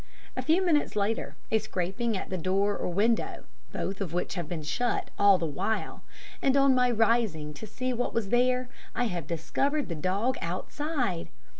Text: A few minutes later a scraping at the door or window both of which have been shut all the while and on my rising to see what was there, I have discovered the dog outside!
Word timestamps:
A 0.35 0.41
few 0.41 0.65
minutes 0.65 0.95
later 0.95 1.35
a 1.51 1.59
scraping 1.59 2.17
at 2.17 2.31
the 2.31 2.37
door 2.39 2.75
or 2.75 2.87
window 2.87 3.43
both 3.71 4.01
of 4.01 4.13
which 4.13 4.33
have 4.33 4.49
been 4.49 4.63
shut 4.63 5.11
all 5.19 5.37
the 5.37 5.45
while 5.45 6.01
and 6.41 6.57
on 6.57 6.73
my 6.73 6.89
rising 6.89 7.53
to 7.53 7.67
see 7.67 7.93
what 7.93 8.11
was 8.11 8.29
there, 8.29 8.67
I 8.95 9.03
have 9.03 9.27
discovered 9.27 9.89
the 9.89 9.93
dog 9.93 10.39
outside! 10.41 11.29